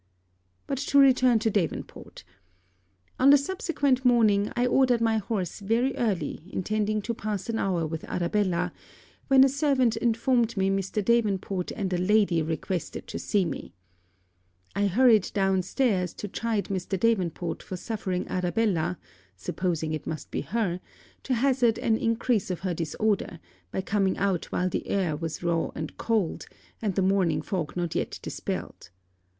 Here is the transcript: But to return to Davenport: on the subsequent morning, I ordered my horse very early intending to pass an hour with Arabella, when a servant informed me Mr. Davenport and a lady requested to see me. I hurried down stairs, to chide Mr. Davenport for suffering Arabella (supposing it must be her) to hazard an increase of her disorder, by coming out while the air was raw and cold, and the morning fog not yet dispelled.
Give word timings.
But 0.65 0.79
to 0.79 0.97
return 0.97 1.37
to 1.37 1.51
Davenport: 1.51 2.23
on 3.19 3.29
the 3.29 3.37
subsequent 3.37 4.03
morning, 4.03 4.51
I 4.55 4.65
ordered 4.65 4.99
my 4.99 5.19
horse 5.19 5.59
very 5.59 5.95
early 5.95 6.49
intending 6.51 7.03
to 7.03 7.13
pass 7.13 7.49
an 7.49 7.59
hour 7.59 7.85
with 7.85 8.03
Arabella, 8.05 8.73
when 9.27 9.43
a 9.43 9.47
servant 9.47 9.95
informed 9.97 10.57
me 10.57 10.71
Mr. 10.71 11.05
Davenport 11.05 11.69
and 11.73 11.93
a 11.93 11.99
lady 11.99 12.41
requested 12.41 13.05
to 13.09 13.19
see 13.19 13.45
me. 13.45 13.75
I 14.75 14.87
hurried 14.87 15.29
down 15.35 15.61
stairs, 15.61 16.15
to 16.15 16.27
chide 16.27 16.69
Mr. 16.69 16.99
Davenport 16.99 17.61
for 17.61 17.77
suffering 17.77 18.27
Arabella 18.27 18.97
(supposing 19.35 19.93
it 19.93 20.07
must 20.07 20.31
be 20.31 20.41
her) 20.41 20.81
to 21.21 21.33
hazard 21.35 21.77
an 21.77 21.95
increase 21.99 22.49
of 22.49 22.61
her 22.61 22.73
disorder, 22.73 23.39
by 23.69 23.81
coming 23.81 24.17
out 24.17 24.45
while 24.45 24.67
the 24.67 24.87
air 24.87 25.15
was 25.15 25.43
raw 25.43 25.69
and 25.75 25.95
cold, 25.99 26.47
and 26.81 26.95
the 26.95 27.03
morning 27.03 27.43
fog 27.43 27.77
not 27.77 27.93
yet 27.93 28.17
dispelled. 28.23 28.89